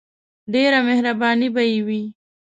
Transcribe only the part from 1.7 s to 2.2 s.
یی وی.